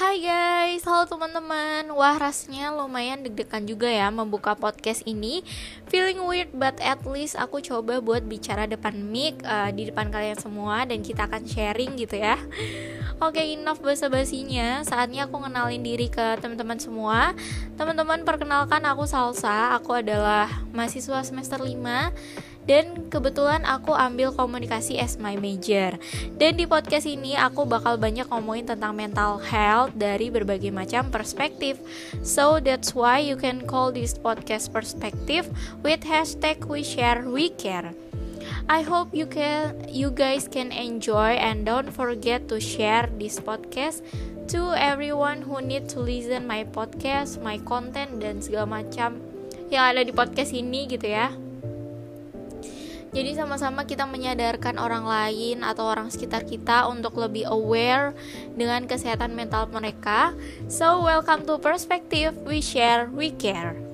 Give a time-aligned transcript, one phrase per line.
[0.00, 1.84] Hai guys, halo teman-teman.
[1.92, 5.44] Wah rasanya lumayan deg-degan juga ya membuka podcast ini.
[5.92, 10.40] Feeling weird but at least aku coba buat bicara depan mic uh, Di depan kalian
[10.40, 12.40] semua dan kita akan sharing gitu ya.
[13.20, 14.80] Oke enough basa-basinya.
[14.88, 17.36] Saatnya aku kenalin diri ke teman-teman semua.
[17.76, 19.76] Teman-teman perkenalkan aku Salsa.
[19.76, 25.98] Aku adalah mahasiswa semester 5 dan kebetulan aku ambil komunikasi as my major.
[26.38, 31.82] Dan di podcast ini aku bakal banyak ngomongin tentang mental health dari berbagai macam perspektif.
[32.22, 35.50] So that's why you can call this podcast perspective
[35.82, 37.90] with hashtag we share we care.
[38.70, 44.06] I hope you can you guys can enjoy and don't forget to share this podcast
[44.54, 49.18] to everyone who need to listen my podcast, my content dan segala macam
[49.74, 51.49] yang ada di podcast ini gitu ya.
[53.10, 58.14] Jadi sama-sama kita menyadarkan orang lain atau orang sekitar kita untuk lebih aware
[58.54, 60.30] dengan kesehatan mental mereka.
[60.70, 63.89] So welcome to Perspective, we share, we care.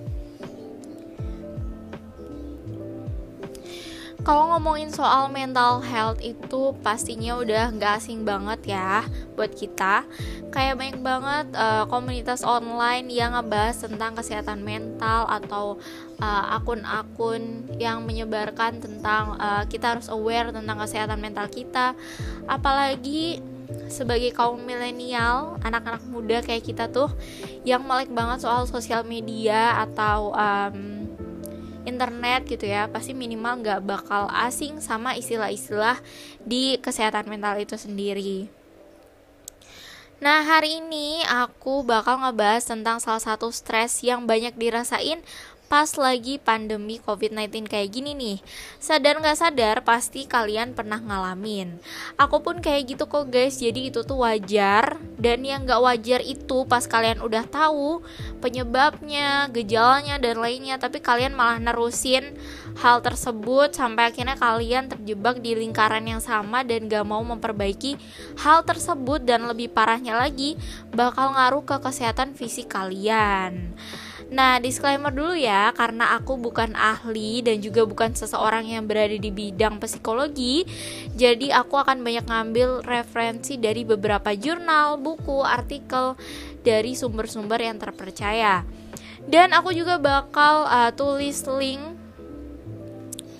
[4.27, 9.06] Kalau ngomongin soal mental health itu pastinya udah nggak asing banget ya
[9.38, 10.02] buat kita.
[10.50, 15.78] Kayak banyak banget uh, komunitas online yang ngebahas tentang kesehatan mental atau
[16.19, 21.94] uh, akun-akun uh, yang menyebarkan tentang uh, kita harus aware tentang kesehatan mental kita.
[22.50, 23.38] Apalagi
[23.86, 27.14] sebagai kaum milenial, anak-anak muda kayak kita tuh
[27.62, 30.95] yang melek banget soal sosial media atau um,
[31.87, 36.03] internet gitu ya pasti minimal nggak bakal asing sama istilah-istilah
[36.43, 38.51] di kesehatan mental itu sendiri.
[40.17, 45.20] Nah, hari ini aku bakal ngebahas tentang salah satu stres yang banyak dirasain
[45.67, 48.39] pas lagi pandemi COVID-19 kayak gini nih.
[48.78, 51.83] Sadar gak sadar pasti kalian pernah ngalamin.
[52.14, 53.59] Aku pun kayak gitu kok guys.
[53.59, 55.03] Jadi itu tuh wajar.
[55.19, 58.05] Dan yang gak wajar itu pas kalian udah tahu
[58.39, 60.78] Penyebabnya, gejalanya dan lainnya.
[60.78, 62.39] Tapi kalian malah nerusin
[62.78, 67.98] hal tersebut Sampai akhirnya kalian terjebak di lingkaran yang sama Dan gak mau memperbaiki
[68.38, 69.27] hal tersebut.
[69.27, 70.54] Dan lebih parahnya lagi
[70.94, 73.75] Bakal ngaruh ke kesehatan fisik kalian
[74.26, 79.31] Nah, disclaimer dulu ya, karena aku bukan ahli dan juga bukan seseorang yang berada di
[79.31, 80.66] bidang psikologi,
[81.14, 86.19] jadi aku akan banyak ngambil referensi dari beberapa jurnal, buku, artikel
[86.66, 88.66] dari sumber-sumber yang terpercaya.
[89.31, 91.82] Dan aku juga bakal uh, tulis link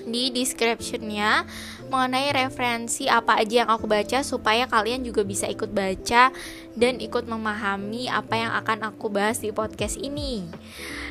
[0.07, 1.43] di descriptionnya
[1.89, 6.31] mengenai referensi apa aja yang aku baca supaya kalian juga bisa ikut baca
[6.77, 10.45] dan ikut memahami apa yang akan aku bahas di podcast ini.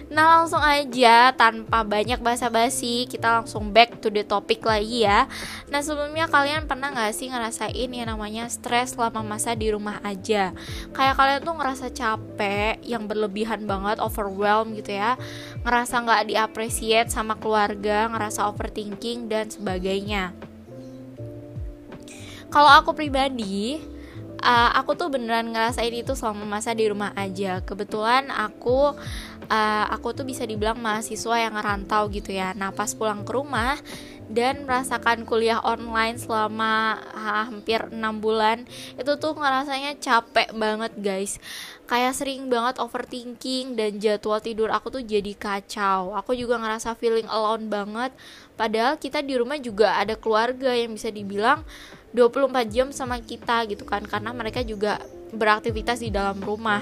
[0.06, 5.26] Nah langsung aja tanpa banyak basa-basi kita langsung back to the topic lagi ya.
[5.74, 10.54] Nah sebelumnya kalian pernah gak sih ngerasain yang namanya stres selama masa di rumah aja?
[10.94, 15.18] Kayak kalian tuh ngerasa capek yang berlebihan banget overwhelm gitu ya.
[15.66, 20.38] Ngerasa gak diapresiat sama keluarga, ngerasa overthinking dan sebagainya
[22.56, 23.84] kalau aku pribadi
[24.40, 27.60] uh, aku tuh beneran ngerasain itu selama masa di rumah aja.
[27.60, 28.96] Kebetulan aku
[29.52, 32.56] uh, aku tuh bisa dibilang mahasiswa yang ngerantau gitu ya.
[32.56, 33.76] Nah pas pulang ke rumah
[34.32, 38.66] dan merasakan kuliah online selama hampir enam bulan
[38.96, 41.44] itu tuh ngerasanya capek banget guys.
[41.92, 46.16] Kayak sering banget overthinking dan jadwal tidur aku tuh jadi kacau.
[46.18, 48.16] Aku juga ngerasa feeling alone banget.
[48.56, 51.62] Padahal kita di rumah juga ada keluarga yang bisa dibilang
[52.16, 55.04] 24 jam sama kita gitu kan karena mereka juga
[55.36, 56.80] beraktivitas di dalam rumah.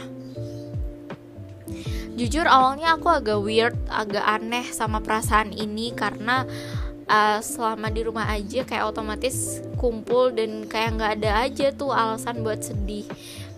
[2.14, 6.46] Jujur awalnya aku agak weird agak aneh sama perasaan ini karena
[7.10, 12.46] uh, selama di rumah aja kayak otomatis kumpul dan kayak nggak ada aja tuh alasan
[12.46, 13.10] buat sedih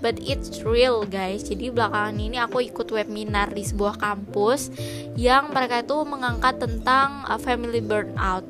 [0.03, 1.47] but it's real guys.
[1.47, 4.72] Jadi belakangan ini aku ikut webinar di sebuah kampus
[5.16, 8.45] yang mereka itu mengangkat tentang uh, family burnout.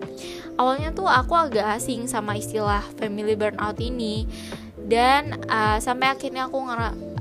[0.56, 4.26] Awalnya tuh aku agak asing sama istilah family burnout ini.
[4.86, 6.62] Dan uh, sampai akhirnya aku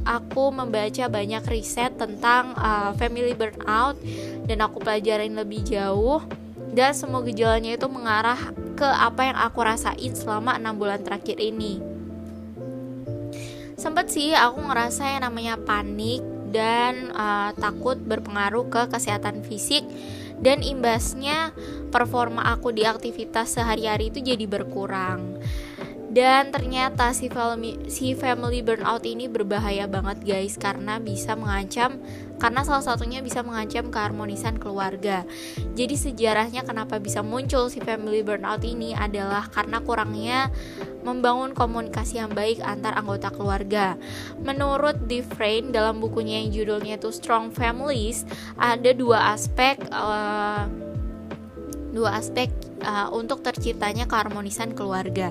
[0.04, 3.96] aku membaca banyak riset tentang uh, family burnout
[4.44, 6.20] dan aku pelajarin lebih jauh.
[6.74, 11.93] Dan semua gejalanya itu mengarah ke apa yang aku rasain selama enam bulan terakhir ini
[13.74, 16.22] sempet sih aku ngerasa yang namanya panik
[16.54, 19.82] dan uh, takut berpengaruh ke kesehatan fisik.
[20.34, 21.54] Dan imbasnya
[21.94, 25.38] performa aku di aktivitas sehari-hari itu jadi berkurang
[26.14, 31.98] dan ternyata si family si family burnout ini berbahaya banget guys karena bisa mengancam
[32.38, 35.26] karena salah satunya bisa mengancam keharmonisan keluarga.
[35.74, 40.54] Jadi sejarahnya kenapa bisa muncul si family burnout ini adalah karena kurangnya
[41.02, 43.98] membangun komunikasi yang baik antar anggota keluarga.
[44.38, 48.22] Menurut Dufresne dalam bukunya yang judulnya itu Strong Families,
[48.54, 50.66] ada dua aspek uh,
[51.94, 52.50] dua aspek
[52.82, 55.30] uh, untuk terciptanya keharmonisan keluarga.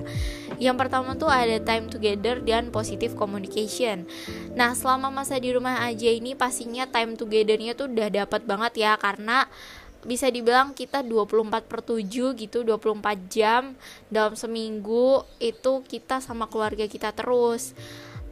[0.56, 4.08] Yang pertama tuh ada time together dan positive communication.
[4.56, 8.96] Nah, selama masa di rumah aja ini pastinya time togethernya tuh udah dapat banget ya
[8.96, 9.44] karena
[10.04, 13.72] bisa dibilang kita 24 per 7 gitu 24 jam
[14.12, 17.72] dalam seminggu itu kita sama keluarga kita terus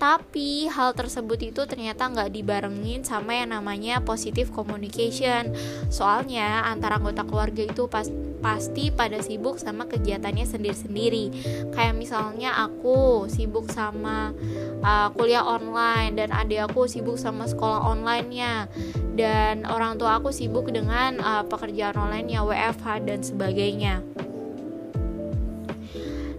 [0.02, 5.54] tapi hal tersebut itu ternyata nggak dibarengin sama yang namanya positive communication.
[5.94, 8.10] Soalnya antara anggota keluarga itu pas,
[8.42, 11.30] pasti pada sibuk sama kegiatannya sendiri-sendiri.
[11.70, 14.34] Kayak misalnya aku sibuk sama
[14.82, 18.66] uh, kuliah online dan adik aku sibuk sama sekolah onlinenya.
[19.14, 24.02] Dan orang tua aku sibuk dengan uh, pekerjaan online ya WFH dan sebagainya.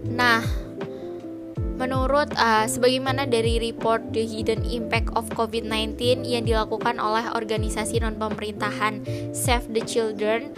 [0.04, 0.63] Nah
[1.74, 9.02] Menurut uh, sebagaimana dari report The Hidden Impact of COVID-19 yang dilakukan oleh organisasi non-pemerintahan
[9.34, 10.54] Save the Children,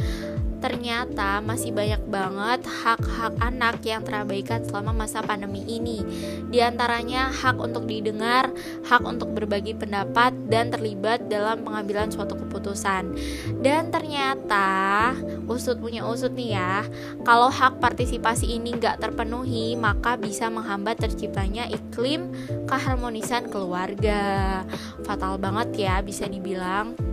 [0.66, 6.02] ternyata masih banyak banget hak-hak anak yang terabaikan selama masa pandemi ini.
[6.50, 8.50] Di antaranya hak untuk didengar,
[8.82, 13.14] hak untuk berbagi pendapat, dan terlibat dalam pengambilan suatu keputusan.
[13.62, 15.14] Dan ternyata,
[15.46, 16.82] usut punya usut nih ya,
[17.22, 22.34] kalau hak partisipasi ini nggak terpenuhi, maka bisa menghambat terciptanya iklim
[22.66, 24.66] keharmonisan keluarga.
[25.06, 27.05] Fatal banget ya, bisa dibilang.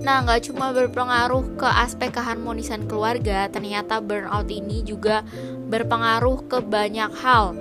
[0.00, 5.20] Nah, nggak cuma berpengaruh ke aspek keharmonisan keluarga, ternyata burnout ini juga
[5.68, 7.52] berpengaruh ke banyak hal.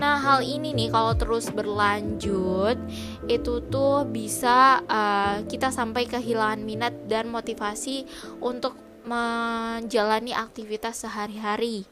[0.00, 2.80] Nah, hal ini nih kalau terus berlanjut
[3.28, 8.08] itu tuh bisa uh, kita sampai kehilangan minat dan motivasi
[8.40, 11.84] untuk menjalani aktivitas sehari-hari.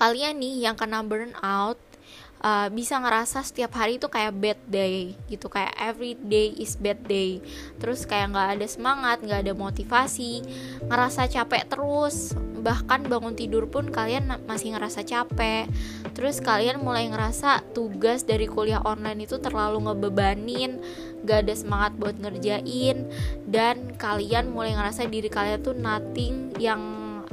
[0.00, 1.76] Kalian nih yang kena burnout
[2.42, 6.98] uh, bisa ngerasa setiap hari itu kayak bad day gitu kayak every day is bad
[7.06, 7.42] day.
[7.78, 10.42] Terus kayak nggak ada semangat nggak ada motivasi
[10.86, 12.34] ngerasa capek terus.
[12.58, 15.70] Bahkan bangun tidur pun kalian masih ngerasa capek.
[16.14, 20.82] Terus kalian mulai ngerasa tugas dari kuliah online itu terlalu ngebebanin
[21.26, 23.10] gak ada semangat buat ngerjain
[23.46, 26.78] dan kalian mulai ngerasa diri kalian tuh nothing yang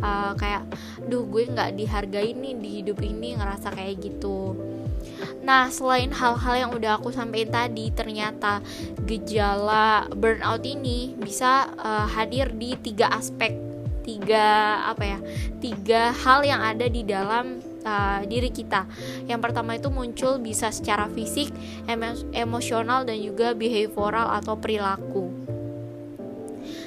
[0.01, 0.65] uh, kayak
[1.05, 4.57] duh gue nggak dihargai nih di hidup ini ngerasa kayak gitu
[5.45, 8.65] Nah, selain hal-hal yang udah aku sampaikan tadi, ternyata
[9.05, 13.53] gejala burnout ini bisa uh, hadir di tiga aspek,
[14.01, 15.19] tiga apa ya,
[15.61, 18.89] tiga hal yang ada di dalam uh, diri kita.
[19.29, 21.53] Yang pertama itu muncul bisa secara fisik,
[22.33, 25.29] emosional dan juga behavioral atau perilaku.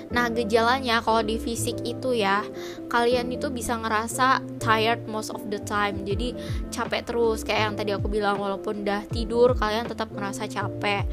[0.09, 2.41] Nah, gejalanya kalau di fisik itu ya,
[2.89, 6.05] kalian itu bisa ngerasa tired most of the time.
[6.09, 6.33] Jadi
[6.73, 11.05] capek terus kayak yang tadi aku bilang walaupun udah tidur kalian tetap ngerasa capek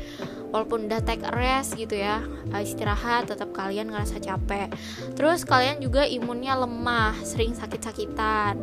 [0.56, 2.24] walaupun udah take rest gitu ya
[2.56, 4.72] eh, istirahat tetap kalian ngerasa capek.
[5.20, 8.56] Terus kalian juga imunnya lemah sering sakit-sakitan.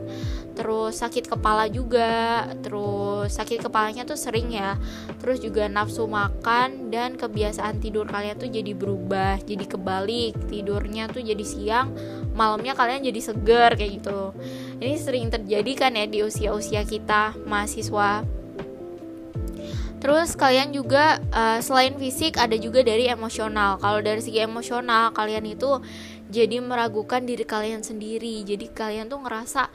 [0.56, 4.80] Terus sakit kepala juga terus sakit kepalanya tuh sering ya.
[5.20, 10.32] Terus juga nafsu makan dan kebiasaan tidur kalian tuh jadi berubah jadi kebalik.
[10.48, 11.92] Tidurnya tuh jadi siang
[12.32, 14.32] malamnya kalian jadi seger kayak gitu.
[14.80, 18.41] Ini sering terjadi kan ya di usia-usia kita mahasiswa
[20.02, 23.78] Terus kalian juga uh, selain fisik ada juga dari emosional.
[23.78, 25.78] Kalau dari segi emosional kalian itu
[26.26, 28.42] jadi meragukan diri kalian sendiri.
[28.42, 29.70] Jadi kalian tuh ngerasa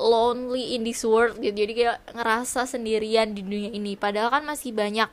[0.00, 1.52] lonely in this world gitu.
[1.52, 4.00] Jadi kayak ngerasa sendirian di dunia ini.
[4.00, 5.12] Padahal kan masih banyak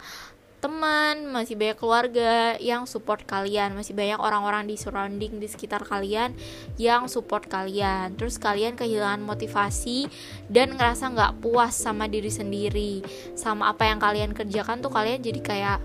[0.58, 6.34] teman, masih banyak keluarga yang support kalian, masih banyak orang-orang di surrounding di sekitar kalian
[6.82, 8.18] yang support kalian.
[8.18, 10.10] Terus kalian kehilangan motivasi
[10.50, 13.06] dan ngerasa nggak puas sama diri sendiri,
[13.38, 15.80] sama apa yang kalian kerjakan tuh kalian jadi kayak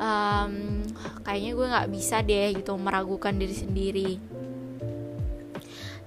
[0.00, 0.82] um,
[1.26, 4.12] kayaknya gue nggak bisa deh gitu meragukan diri sendiri.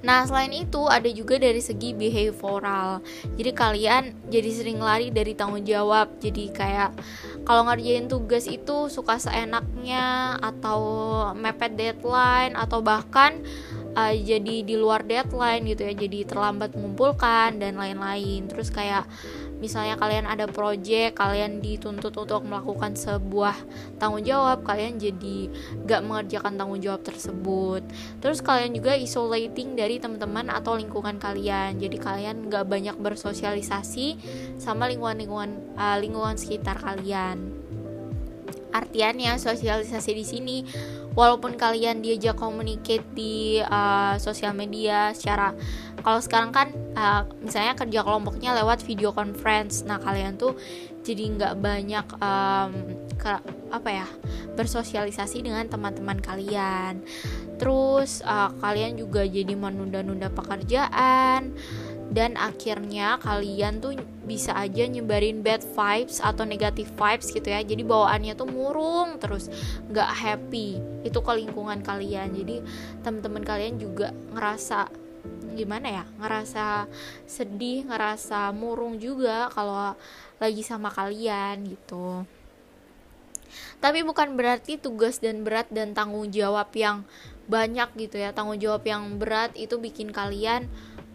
[0.01, 3.05] Nah, selain itu ada juga dari segi behavioral.
[3.38, 4.03] Jadi kalian
[4.34, 6.17] jadi sering lari dari tanggung jawab.
[6.17, 6.98] Jadi kayak
[7.42, 10.80] kalau ngerjain tugas itu suka seenaknya atau
[11.34, 13.42] mepet deadline atau bahkan
[13.98, 18.48] uh, jadi di luar deadline gitu ya jadi terlambat mengumpulkan dan lain-lain.
[18.48, 19.10] Terus kayak
[19.62, 23.53] misalnya kalian ada project kalian dituntut untuk melakukan sebuah
[24.01, 25.48] tanggung jawab kalian jadi
[25.86, 27.86] gak mengerjakan tanggung jawab tersebut.
[28.20, 31.77] Terus kalian juga isolating dari teman-teman atau lingkungan kalian.
[31.77, 34.18] Jadi kalian gak banyak bersosialisasi
[34.58, 37.53] sama lingkungan-lingkungan uh, lingkungan sekitar kalian.
[38.72, 40.58] Artiannya sosialisasi di sini
[41.13, 45.51] walaupun kalian diajak communicate di uh, sosial media secara
[46.01, 50.56] kalau sekarang kan uh, misalnya kerja kelompoknya lewat video conference nah kalian tuh
[51.01, 52.72] jadi nggak banyak um,
[53.18, 53.32] ke,
[53.74, 54.08] apa ya
[54.53, 57.01] bersosialisasi dengan teman-teman kalian.
[57.58, 61.53] Terus uh, kalian juga jadi menunda-nunda pekerjaan
[62.12, 63.96] dan akhirnya kalian tuh
[64.27, 67.63] bisa aja nyebarin bad vibes atau negative vibes gitu ya.
[67.63, 69.48] Jadi bawaannya tuh murung terus
[69.88, 70.77] nggak happy.
[71.08, 72.36] Itu ke lingkungan kalian.
[72.36, 72.60] Jadi
[73.00, 74.91] teman-teman kalian juga ngerasa
[75.51, 76.88] gimana ya ngerasa
[77.27, 79.96] sedih ngerasa murung juga kalau
[80.39, 82.27] lagi sama kalian gitu.
[83.84, 87.03] Tapi bukan berarti tugas dan berat dan tanggung jawab yang
[87.51, 88.32] banyak gitu ya.
[88.32, 90.72] Tanggung jawab yang berat itu bikin kalian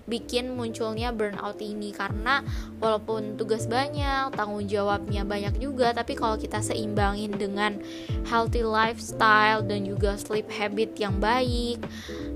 [0.06, 2.42] bikin munculnya burnout ini karena
[2.78, 7.82] walaupun tugas banyak, tanggung jawabnya banyak juga, tapi kalau kita seimbangin dengan
[8.26, 11.82] healthy lifestyle dan juga sleep habit yang baik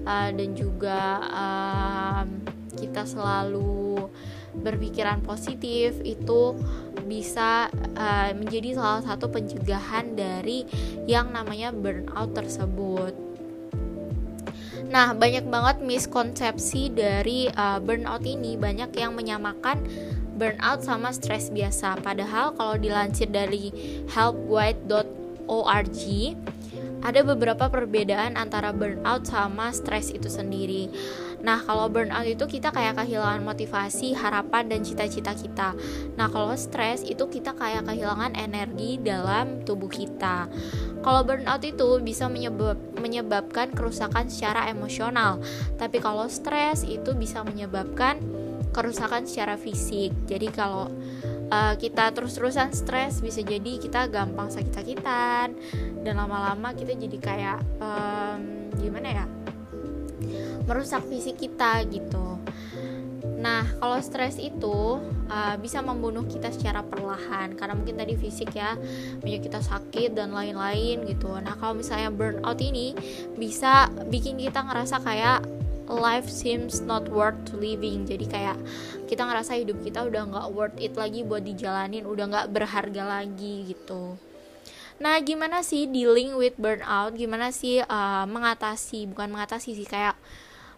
[0.04, 2.24] uh, dan juga uh,
[2.74, 4.10] kita selalu
[4.50, 6.58] berpikiran positif itu
[7.06, 10.66] bisa uh, menjadi salah satu pencegahan dari
[11.06, 13.29] yang namanya burnout tersebut.
[14.90, 18.58] Nah, banyak banget miskonsepsi dari uh, burnout ini.
[18.58, 19.78] Banyak yang menyamakan
[20.34, 22.02] burnout sama stres biasa.
[22.02, 23.70] Padahal kalau dilansir dari
[24.10, 26.02] helpguide.org
[27.00, 30.90] ada beberapa perbedaan antara burnout sama stres itu sendiri.
[31.40, 35.72] Nah, kalau burnout itu kita kayak kehilangan motivasi, harapan, dan cita-cita kita.
[36.16, 40.48] Nah, kalau stres itu kita kayak kehilangan energi dalam tubuh kita.
[41.00, 45.40] Kalau burnout itu bisa menyebab, menyebabkan kerusakan secara emosional,
[45.80, 48.20] tapi kalau stres itu bisa menyebabkan
[48.70, 50.12] kerusakan secara fisik.
[50.28, 50.92] Jadi kalau
[51.50, 55.56] uh, kita terus-terusan stres bisa jadi kita gampang sakit-sakitan
[56.06, 59.26] dan lama-lama kita jadi kayak um, gimana ya
[60.70, 62.38] merusak fisik kita gitu
[63.40, 65.00] Nah, kalau stres itu
[65.32, 68.76] uh, bisa membunuh kita secara perlahan karena mungkin tadi fisik ya,
[69.24, 71.32] banyak kita sakit dan lain-lain gitu.
[71.40, 72.92] Nah, kalau misalnya burnout ini
[73.40, 75.40] bisa bikin kita ngerasa kayak
[75.88, 78.04] life seems not worth living.
[78.04, 78.60] Jadi kayak
[79.08, 83.72] kita ngerasa hidup kita udah nggak worth it lagi buat dijalanin, udah nggak berharga lagi
[83.72, 84.20] gitu.
[85.00, 87.16] Nah, gimana sih dealing with burnout?
[87.16, 90.12] Gimana sih uh, mengatasi, bukan mengatasi sih kayak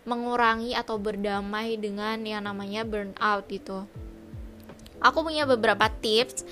[0.02, 3.86] mengurangi atau berdamai dengan yang namanya burnout gitu.
[5.02, 6.46] Aku punya beberapa tips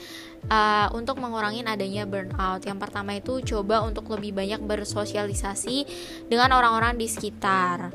[0.51, 2.63] uh, untuk mengurangi adanya burnout.
[2.67, 5.87] Yang pertama itu coba untuk lebih banyak bersosialisasi
[6.27, 7.95] dengan orang-orang di sekitar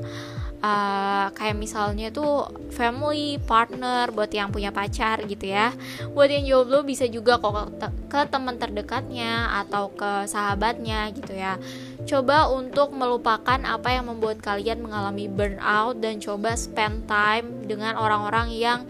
[0.62, 5.72] uh, kayak misalnya tuh family partner buat yang punya pacar gitu ya
[6.12, 11.60] buat yang jomblo bisa juga kok ke, ke teman terdekatnya atau ke sahabatnya gitu ya
[12.06, 18.54] coba untuk melupakan apa yang membuat kalian mengalami burnout dan coba spend time dengan orang-orang
[18.54, 18.86] yang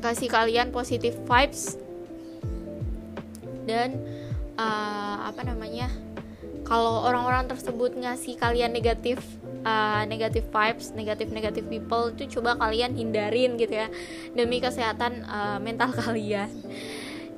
[0.00, 1.76] kasih kalian positive vibes
[3.68, 4.00] dan
[4.56, 5.92] uh, apa namanya
[6.64, 9.20] kalau orang-orang tersebut ngasih kalian negatif
[9.66, 13.88] uh, negative vibes, negatif negatif people itu coba kalian hindarin gitu ya
[14.32, 16.48] demi kesehatan uh, mental kalian.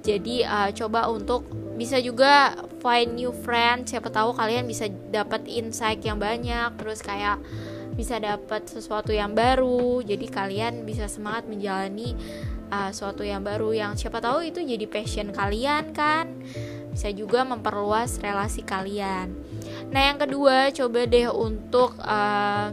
[0.02, 1.46] Jadi uh, coba untuk
[1.78, 7.38] bisa juga find new friends, siapa tahu kalian bisa dapat insight yang banyak, terus kayak
[7.94, 10.02] bisa dapat sesuatu yang baru.
[10.02, 12.18] Jadi kalian bisa semangat menjalani
[12.74, 16.42] uh, sesuatu yang baru yang siapa tahu itu jadi passion kalian kan.
[16.90, 19.32] Bisa juga memperluas relasi kalian.
[19.94, 22.68] Nah, yang kedua, coba deh untuk uh,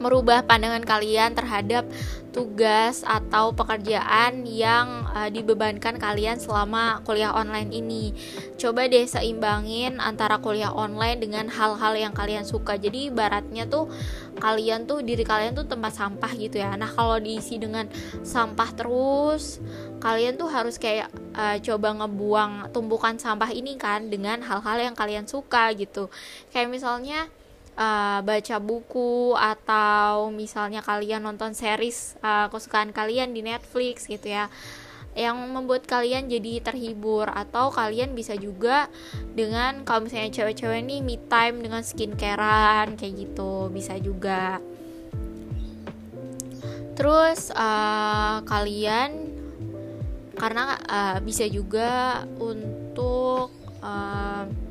[0.00, 1.84] merubah pandangan kalian terhadap
[2.30, 8.14] tugas atau pekerjaan yang uh, dibebankan kalian selama kuliah online ini.
[8.56, 12.78] Coba deh seimbangin antara kuliah online dengan hal-hal yang kalian suka.
[12.78, 13.90] Jadi ibaratnya tuh
[14.38, 16.72] kalian tuh diri kalian tuh tempat sampah gitu ya.
[16.78, 17.90] Nah, kalau diisi dengan
[18.22, 19.58] sampah terus,
[19.98, 25.26] kalian tuh harus kayak uh, coba ngebuang tumpukan sampah ini kan dengan hal-hal yang kalian
[25.26, 26.08] suka gitu.
[26.54, 27.28] Kayak misalnya
[27.80, 34.52] uh, baca buku atau misalnya kalian nonton series uh, kesukaan kalian di Netflix gitu ya
[35.18, 37.26] yang membuat kalian jadi terhibur.
[37.32, 38.86] Atau kalian bisa juga
[39.34, 44.62] dengan kalau misalnya cewek-cewek nih me time dengan skincarean kayak gitu bisa juga.
[46.94, 49.40] Terus uh, kalian
[50.36, 54.69] karena uh, bisa juga untuk uh,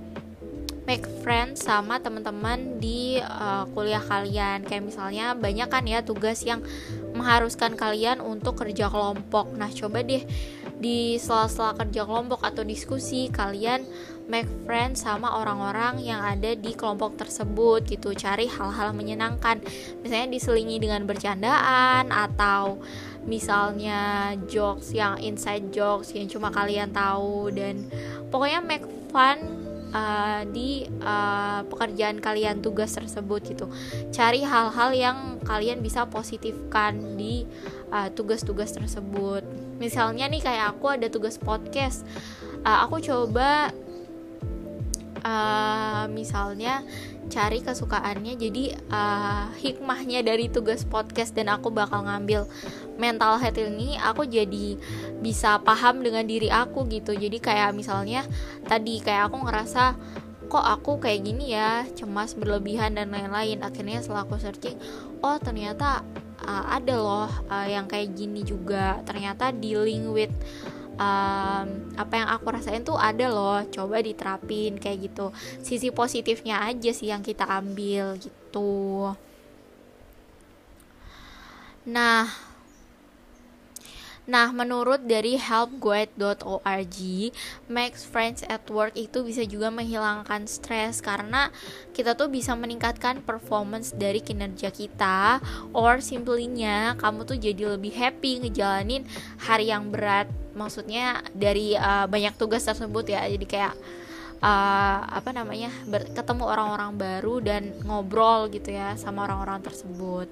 [0.89, 4.65] make friends sama teman-teman di uh, kuliah kalian.
[4.65, 6.65] Kayak misalnya banyak kan ya tugas yang
[7.13, 9.53] mengharuskan kalian untuk kerja kelompok.
[9.53, 10.25] Nah coba deh
[10.81, 13.85] di sela-sela kerja kelompok atau diskusi kalian
[14.25, 18.17] make friends sama orang-orang yang ada di kelompok tersebut gitu.
[18.17, 19.61] Cari hal-hal menyenangkan.
[20.01, 22.81] Misalnya diselingi dengan bercandaan atau
[23.29, 27.85] misalnya jokes yang inside jokes yang cuma kalian tahu dan
[28.33, 29.58] pokoknya make fun
[29.93, 33.65] uh, di uh, pekerjaan kalian tugas tersebut gitu.
[34.13, 37.45] Cari hal-hal yang kalian bisa positifkan di
[37.93, 39.43] uh, tugas-tugas uh, tersebut.
[39.79, 42.03] Misalnya nih kayak aku ada tugas podcast.
[42.61, 43.71] Uh, aku coba
[45.23, 46.83] uh, misalnya
[47.29, 52.49] cari kesukaannya jadi uh, hikmahnya dari tugas podcast dan aku bakal ngambil
[52.99, 54.75] mental health ini aku jadi
[55.23, 57.15] bisa paham dengan diri aku gitu.
[57.15, 58.27] Jadi kayak misalnya
[58.67, 59.95] tadi kayak aku ngerasa
[60.49, 63.63] kok aku kayak gini ya cemas berlebihan dan lain-lain.
[63.63, 64.75] Akhirnya setelah aku searching
[65.23, 66.03] oh ternyata
[66.43, 68.99] uh, ada loh uh, yang kayak gini juga.
[69.07, 70.33] Ternyata dealing with
[70.99, 75.31] um, apa yang aku rasain tuh ada loh coba diterapin kayak gitu.
[75.63, 79.15] Sisi positifnya aja sih yang kita ambil gitu.
[81.87, 82.48] Nah
[84.29, 86.97] Nah, menurut dari helpguide.org,
[87.65, 91.49] makes friends at work itu bisa juga menghilangkan stres karena
[91.97, 95.41] kita tuh bisa meningkatkan performance dari kinerja kita
[95.73, 99.01] or simply-nya kamu tuh jadi lebih happy ngejalanin
[99.41, 100.29] hari yang berat.
[100.53, 103.25] Maksudnya dari uh, banyak tugas tersebut ya.
[103.25, 103.73] Jadi kayak
[104.45, 105.73] uh, apa namanya?
[105.89, 110.29] ketemu orang-orang baru dan ngobrol gitu ya sama orang-orang tersebut.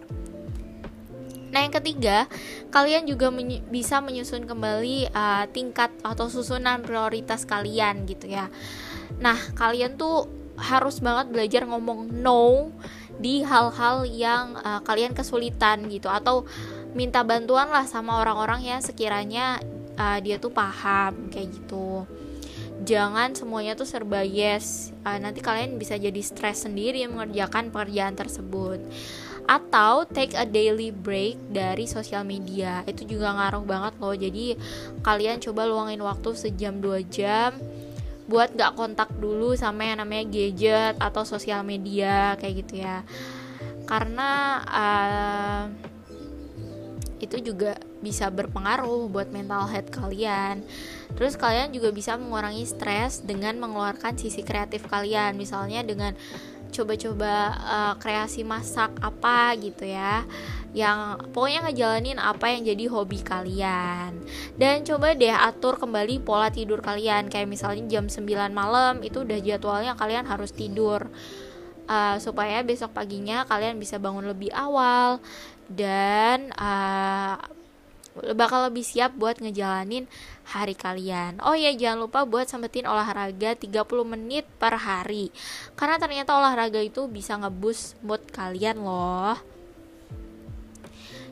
[1.58, 2.30] Nah, yang ketiga,
[2.70, 8.46] kalian juga meny bisa menyusun kembali uh, tingkat atau susunan prioritas kalian gitu ya.
[9.18, 12.70] Nah, kalian tuh harus banget belajar ngomong no
[13.18, 16.46] di hal-hal yang uh, kalian kesulitan gitu atau
[16.94, 19.58] minta bantuan lah sama orang-orang yang sekiranya
[19.98, 22.06] uh, dia tuh paham kayak gitu.
[22.86, 24.94] Jangan semuanya tuh serba yes.
[25.02, 28.78] Uh, nanti kalian bisa jadi stres sendiri mengerjakan pekerjaan tersebut
[29.48, 32.84] atau take a daily break dari sosial media.
[32.84, 34.14] Itu juga ngaruh banget loh.
[34.14, 34.60] Jadi
[35.02, 37.56] kalian coba luangin waktu sejam dua jam
[38.28, 43.08] buat gak kontak dulu sama yang namanya gadget atau sosial media kayak gitu ya.
[43.88, 45.64] Karena uh,
[47.24, 50.62] itu juga bisa berpengaruh buat mental health kalian.
[51.18, 56.14] Terus kalian juga bisa mengurangi stres dengan mengeluarkan sisi kreatif kalian, misalnya dengan
[56.78, 60.22] coba-coba uh, kreasi masak apa gitu ya
[60.78, 64.22] yang pokoknya ngejalanin apa yang jadi hobi kalian.
[64.54, 67.34] Dan coba deh atur kembali pola tidur kalian.
[67.34, 71.10] Kayak misalnya jam 9 malam itu udah jadwalnya kalian harus tidur.
[71.88, 75.18] Uh, supaya besok paginya kalian bisa bangun lebih awal.
[75.66, 77.42] Dan uh,
[78.36, 80.10] bakal lebih siap buat ngejalanin
[80.47, 81.43] hari kalian.
[81.43, 85.30] Oh ya, jangan lupa buat sempetin olahraga 30 menit per hari.
[85.75, 89.38] Karena ternyata olahraga itu bisa ngebus mood kalian loh.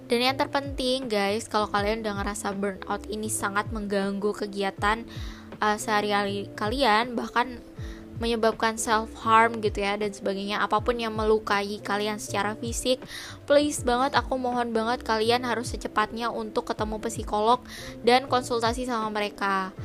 [0.06, 5.02] Dan yang terpenting guys, kalau kalian udah ngerasa burnout ini sangat mengganggu kegiatan
[5.58, 7.58] uh, sehari-hari kalian, bahkan
[8.18, 10.64] menyebabkan self harm gitu ya dan sebagainya.
[10.64, 13.04] Apa pun yang melukai kalian secara fisik
[13.46, 17.60] please banget aku mohon banget kalian harus secepatnya untuk ketemu psikolog
[18.02, 19.76] dan konsultasi sama mereka.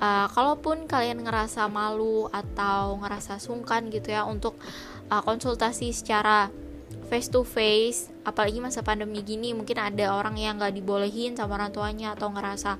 [0.00, 4.56] Uh, kalaupun kalian ngerasa malu atau ngerasa sungkan gitu ya untuk
[5.12, 6.48] uh, konsultasi secara
[7.10, 11.74] face to face apalagi masa pandemi gini mungkin ada orang yang nggak dibolehin sama orang
[11.74, 12.78] tuanya atau ngerasa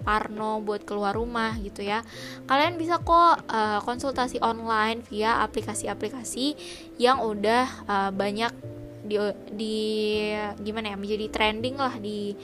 [0.00, 2.00] Parno buat keluar rumah gitu ya.
[2.48, 6.56] Kalian bisa kok uh, konsultasi online via aplikasi-aplikasi
[6.96, 8.52] yang udah uh, banyak
[9.10, 9.16] di
[9.50, 9.76] di
[10.60, 12.36] gimana ya menjadi trending lah di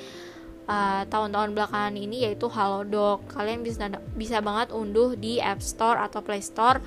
[0.66, 3.22] eh, tahun-tahun belakangan ini yaitu Halodoc.
[3.30, 6.82] Kalian bisa bisa banget unduh di App Store atau Play Store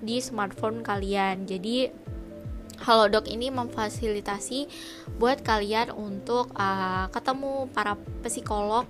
[0.00, 1.44] di smartphone kalian.
[1.44, 1.90] Jadi
[2.84, 4.66] Halodoc ini memfasilitasi
[5.20, 7.94] buat kalian untuk uh, ketemu para
[8.26, 8.88] psikolog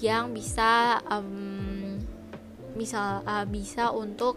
[0.00, 1.96] yang bisa um,
[2.76, 4.36] misal uh, bisa untuk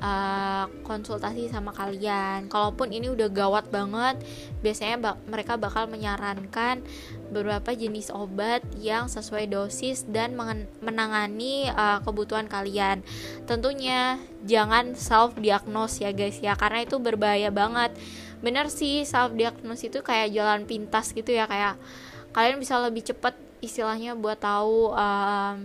[0.00, 2.48] uh, konsultasi sama kalian.
[2.48, 4.20] Kalaupun ini udah gawat banget,
[4.64, 6.82] biasanya bak mereka bakal menyarankan
[7.30, 10.34] beberapa jenis obat yang sesuai dosis dan
[10.82, 13.04] menangani uh, kebutuhan kalian.
[13.48, 17.94] Tentunya jangan self diagnose ya guys ya, karena itu berbahaya banget.
[18.40, 21.76] Bener sih self diagnose itu kayak jalan pintas gitu ya kayak
[22.30, 25.56] kalian bisa lebih cepat istilahnya buat tahu um,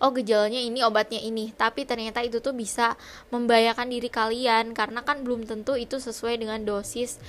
[0.00, 1.52] oh gejalanya ini obatnya ini.
[1.54, 2.96] Tapi ternyata itu tuh bisa
[3.28, 7.20] membahayakan diri kalian karena kan belum tentu itu sesuai dengan dosis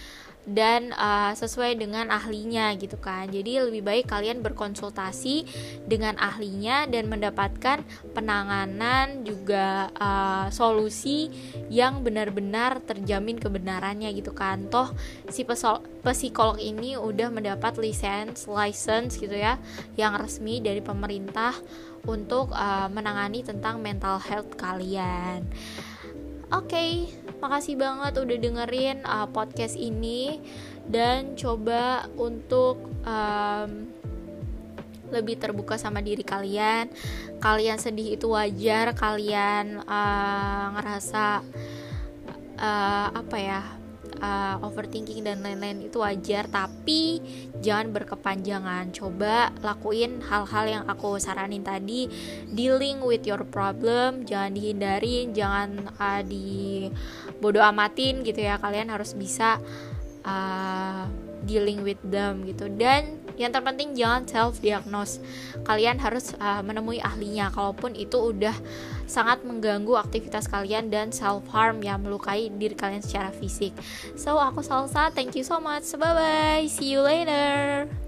[0.46, 3.30] dan uh, sesuai dengan ahlinya gitu kan.
[3.30, 5.46] Jadi lebih baik kalian berkonsultasi
[5.86, 7.86] dengan ahlinya dan mendapatkan
[8.18, 11.30] penanganan juga uh, solusi
[11.70, 14.66] yang benar-benar terjamin kebenarannya gitu kan.
[14.70, 14.90] Toh
[15.30, 15.46] si
[16.02, 19.62] psikolog ini udah mendapat lisensi license gitu ya
[19.94, 21.54] yang resmi dari pemerintah
[22.10, 25.46] untuk uh, menangani tentang mental health kalian.
[26.52, 26.92] Oke, okay,
[27.40, 30.44] makasih banget udah dengerin uh, podcast ini
[30.84, 33.88] dan coba untuk um,
[35.16, 36.92] lebih terbuka sama diri kalian.
[37.40, 41.40] Kalian sedih itu wajar, kalian uh, ngerasa
[42.60, 43.64] uh, apa ya?
[44.22, 47.20] Uh, overthinking dan lain-lain itu wajar tapi
[47.60, 48.94] jangan berkepanjangan.
[48.94, 52.08] Coba lakuin hal-hal yang aku saranin tadi.
[52.54, 56.88] Dealing with your problem jangan dihindarin jangan uh, di
[57.42, 58.62] bodo amatin gitu ya.
[58.62, 59.58] Kalian harus bisa
[60.24, 61.04] uh,
[61.44, 62.70] dealing with them gitu.
[62.70, 65.18] Dan yang terpenting jangan self diagnose
[65.66, 68.54] kalian harus uh, menemui ahlinya kalaupun itu udah
[69.10, 73.76] sangat mengganggu aktivitas kalian dan self harm yang melukai diri kalian secara fisik.
[74.16, 75.84] So aku Salsa thank you so much.
[75.98, 78.01] Bye bye see you later